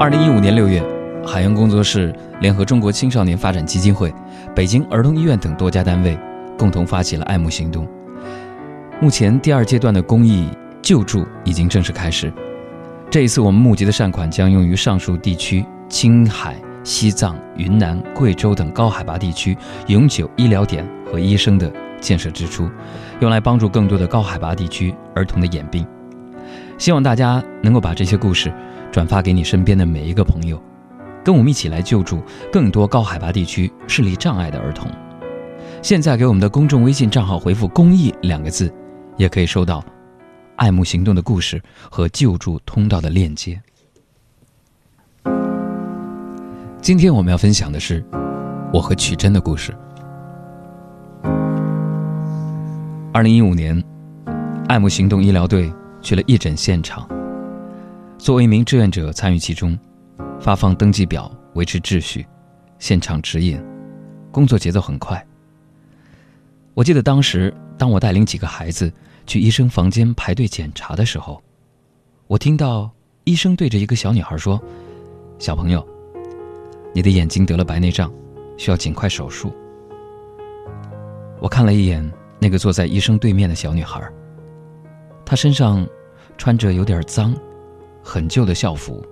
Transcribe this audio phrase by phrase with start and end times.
[0.00, 0.82] 二零一五年六月，
[1.26, 4.10] 海洋工作室联合中国青少年发展基金会、
[4.54, 6.18] 北京儿童医院等多家单位，
[6.56, 7.86] 共同发起了“爱慕行动”。
[8.98, 10.48] 目前第二阶段的公益
[10.80, 12.32] 救助已经正式开始。
[13.10, 19.54] 这一次我们募集的善款将用于上述地区青海、西藏、云南、贵州等高海拔地区
[19.88, 20.82] 永久医疗点
[21.12, 21.70] 和医生的
[22.00, 22.70] 建设支出，
[23.20, 25.86] 用来帮助更多的高海拔地区儿童的眼病。
[26.78, 28.50] 希望大家能够把这些故事。
[28.92, 30.60] 转发给你身边的每一个朋友，
[31.24, 32.20] 跟我们一起来救助
[32.52, 34.90] 更多高海拔地区视力障碍的儿童。
[35.82, 38.72] 现在给我们的公众微信账号回复“公益”两个字，
[39.16, 39.82] 也可以收到
[40.56, 43.60] 爱慕行动的故事和救助通道的链接。
[46.82, 48.04] 今天我们要分享的是
[48.72, 49.74] 我和曲珍的故事。
[53.12, 53.82] 二零一五年，
[54.68, 57.08] 爱慕行动医疗队去了义诊现场。
[58.20, 59.76] 作为一名志愿者参与其中，
[60.38, 62.26] 发放登记表、维持秩序、
[62.78, 63.58] 现场指引，
[64.30, 65.26] 工作节奏很快。
[66.74, 68.92] 我记得当时，当我带领几个孩子
[69.26, 71.42] 去医生房间排队检查的时候，
[72.26, 72.90] 我听到
[73.24, 74.62] 医生对着一个小女孩说
[75.40, 75.84] ：“小朋友，
[76.94, 78.12] 你的眼睛得了白内障，
[78.58, 79.50] 需要尽快手术。”
[81.40, 82.06] 我看了一眼
[82.38, 84.06] 那个坐在医生对面的小女孩，
[85.24, 85.86] 她身上
[86.36, 87.34] 穿着有点脏。
[88.02, 89.04] 很旧的校服，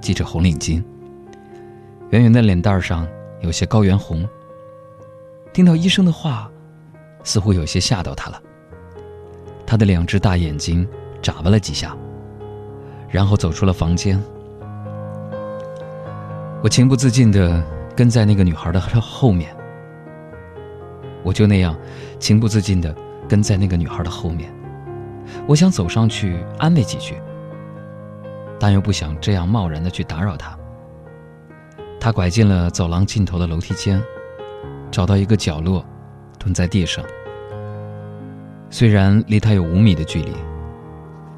[0.00, 0.82] 系着红领巾。
[2.10, 3.06] 圆圆的脸蛋上
[3.40, 4.28] 有些高原红。
[5.52, 6.50] 听到医生的话，
[7.24, 8.40] 似乎有些吓到他了。
[9.66, 10.86] 他的两只大眼睛
[11.20, 11.96] 眨巴了几下，
[13.08, 14.22] 然后走出了房间。
[16.62, 17.62] 我情不自禁的
[17.96, 19.54] 跟在那个女孩的后面。
[21.22, 21.76] 我就那样
[22.20, 22.94] 情不自禁的
[23.28, 24.52] 跟在那个女孩的后面。
[25.48, 27.16] 我想走上去安慰几句。
[28.58, 30.56] 但又不想这样贸然的去打扰他。
[32.00, 34.02] 他拐进了走廊尽头的楼梯间，
[34.90, 35.84] 找到一个角落，
[36.38, 37.04] 蹲在地上。
[38.70, 40.32] 虽然离他有五米的距离，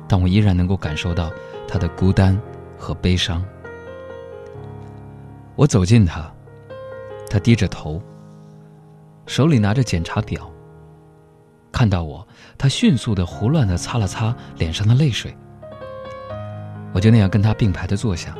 [0.06, 1.30] 但我依然能够感受到
[1.66, 2.38] 他的孤单
[2.76, 3.44] 和悲伤。
[5.54, 6.30] 我走近他，
[7.28, 8.00] 他低着头，
[9.26, 10.50] 手里拿着检查表。
[11.70, 12.26] 看到我，
[12.56, 15.36] 他迅速的胡乱的擦了擦脸上的泪水。
[16.98, 18.34] 我就那样跟他并排的坐下，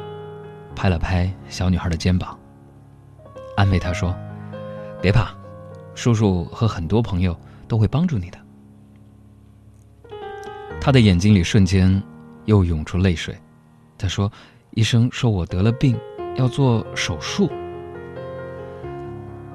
[0.74, 2.36] 拍了拍小女孩的肩膀，
[3.56, 4.12] 安慰她说
[5.00, 5.32] ：“别怕，
[5.94, 8.38] 叔叔和很多朋友都会帮助你的。”
[10.82, 12.02] 他的眼睛里瞬间
[12.46, 13.38] 又涌出泪水，
[13.96, 14.28] 他说
[14.74, 15.96] ：“医生说我得了病，
[16.34, 17.48] 要做手术。”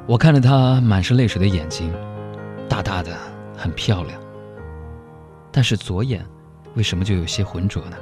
[0.07, 1.93] 我看着他满是泪水的眼睛，
[2.69, 3.13] 大大的，
[3.57, 4.17] 很漂亮，
[5.51, 6.25] 但是左眼
[6.75, 7.97] 为什么就有些浑浊呢？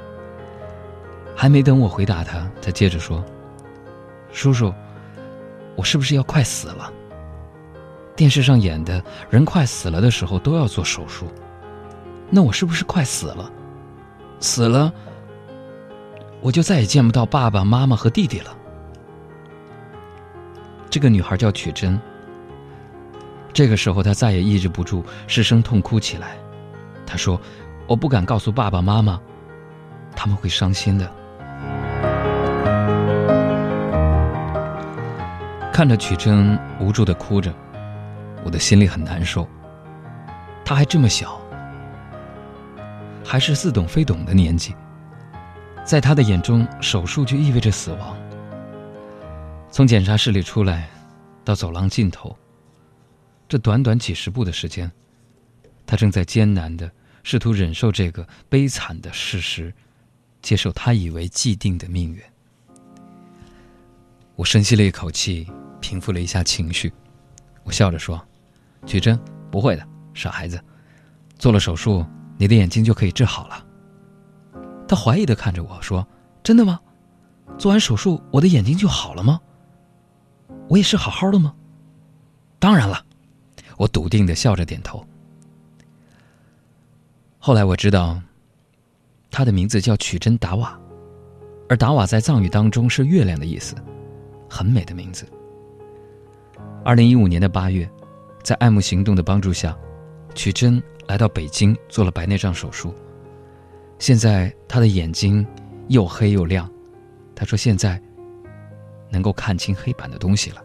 [1.34, 3.24] 还没等我回答他，他接着说
[4.32, 4.72] ：“叔叔，
[5.74, 6.92] 我是不是要快死了？
[8.14, 11.26] 电视上演的人快死了的时候都要做手术，
[12.30, 13.50] 那我是不是快死了？
[14.38, 14.92] 死了，
[16.40, 18.56] 我就再也见不到爸爸妈妈和弟弟了。”
[20.90, 21.98] 这个女孩叫曲珍。
[23.52, 26.36] 这个时候，她再也抑制不住，失声痛哭起来。
[27.06, 27.40] 她说
[27.88, 29.20] ：“我不敢告诉爸爸妈妈，
[30.14, 31.10] 他们会伤心的。”
[35.72, 37.52] 看着曲珍无助的哭着，
[38.44, 39.48] 我的心里很难受。
[40.66, 41.40] 她还这么小，
[43.24, 44.74] 还是似懂非懂的年纪，
[45.82, 48.14] 在她的眼中，手术就意味着死亡。
[49.70, 50.90] 从检查室里出来，
[51.42, 52.36] 到走廊尽头，
[53.48, 54.92] 这短短几十步的时间，
[55.86, 56.90] 她正在艰难的
[57.22, 59.72] 试图忍受这个悲惨的事实，
[60.42, 62.20] 接受她以为既定的命运。
[64.36, 65.50] 我深吸了一口气。
[65.82, 66.90] 平复了一下情绪，
[67.64, 68.18] 我笑着说
[68.86, 69.18] ：“曲珍，
[69.50, 70.58] 不会的，傻孩子，
[71.38, 72.06] 做了手术，
[72.38, 73.66] 你的眼睛就可以治好了。”
[74.88, 76.06] 他怀疑的看着我说
[76.42, 76.80] ：“真的吗？
[77.58, 79.40] 做完手术，我的眼睛就好了吗？
[80.68, 81.54] 我也是好好的吗
[82.58, 83.04] ？”“当然了。”
[83.78, 85.04] 我笃定的笑着点头。
[87.38, 88.22] 后来我知道，
[89.30, 90.78] 他的名字叫曲珍达瓦，
[91.68, 93.74] 而达瓦在藏语当中是月亮的意思，
[94.48, 95.26] 很美的名字。
[96.84, 97.88] 二零一五年的八月，
[98.42, 99.76] 在爱慕行动的帮助下，
[100.34, 102.92] 曲珍来到北京做了白内障手术。
[104.00, 105.46] 现在她的眼睛
[105.86, 106.68] 又黑又亮，
[107.36, 108.02] 她说现在
[109.08, 110.56] 能够看清黑板的东西了。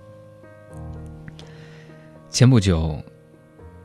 [2.31, 2.99] 前不久，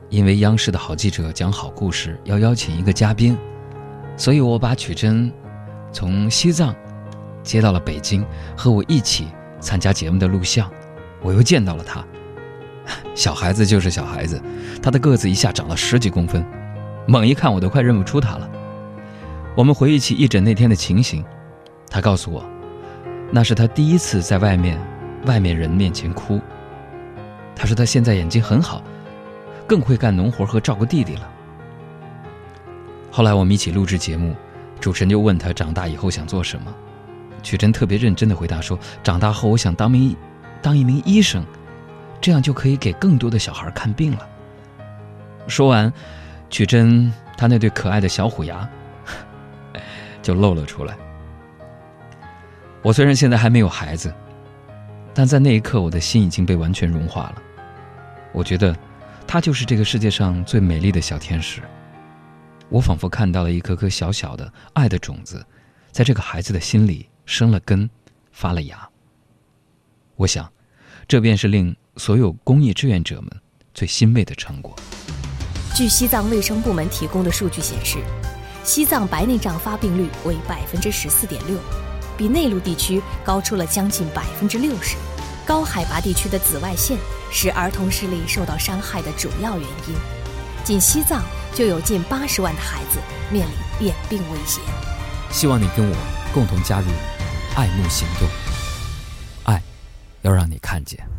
[0.09, 3.37] 因为央视的好记者讲好故事要邀请一个嘉宾，
[4.17, 5.31] 所以我把曲珍
[5.91, 6.75] 从西藏
[7.43, 8.25] 接到了北京
[8.57, 9.27] 和我一起
[9.59, 10.67] 参加节目的录像，
[11.21, 12.03] 我又见到了他。
[13.15, 14.41] 小孩子就是小孩子，
[14.81, 16.45] 他的个子一下长了十几公分，
[17.07, 18.49] 猛一看我都快认不出他了。
[19.55, 21.23] 我们回忆起义诊那天的情形，
[21.89, 22.43] 他告诉我，
[23.31, 24.79] 那是他第一次在外面
[25.25, 26.41] 外面人面前哭。
[27.55, 28.81] 他说他现在眼睛很好，
[29.67, 31.29] 更会干农活和照顾弟弟了。
[33.11, 34.35] 后来我们一起录制节目，
[34.79, 36.73] 主持人就问他长大以后想做什么，
[37.43, 40.15] 曲珍特别认真的回答说：“长大后我想当名
[40.61, 41.45] 当一名医生。”
[42.23, 44.29] 这样就可以给更多的小孩看病了。
[45.49, 45.91] 说完，
[46.49, 48.67] 曲珍她那对可爱的小虎牙
[50.23, 50.95] 就露了出来。
[52.81, 54.13] 我虽然现在还没有孩子，
[55.13, 57.41] 但在那一刻，我的心已经被完全融化了。
[58.31, 58.73] 我觉得，
[59.27, 61.61] 她就是这个世界上最美丽的小天使。
[62.69, 65.45] 我仿佛看到了一颗颗小小的爱的种子，
[65.91, 67.89] 在这个孩子的心里生了根，
[68.31, 68.87] 发了芽。
[70.15, 70.49] 我想，
[71.05, 71.75] 这便是令。
[71.97, 73.29] 所有公益志愿者们
[73.73, 74.75] 最欣慰的成果。
[75.75, 77.97] 据西藏卫生部门提供的数据显示，
[78.63, 81.57] 西藏白内障发病率为百分之十四点六，
[82.17, 84.95] 比内陆地区高出了将近百分之六十。
[85.45, 86.97] 高海拔地区的紫外线
[87.29, 89.95] 是儿童视力受到伤害的主要原因。
[90.63, 91.21] 仅西藏
[91.53, 92.99] 就有近八十万的孩子
[93.29, 93.45] 面
[93.79, 94.61] 临眼病威胁。
[95.31, 95.95] 希望你跟我
[96.33, 96.87] 共同加入
[97.55, 98.27] 爱慕行动，
[99.43, 99.61] 爱
[100.21, 101.12] 要让你看见。